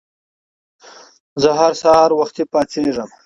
[1.41, 3.09] زه هر سهار وختي پاڅېږم.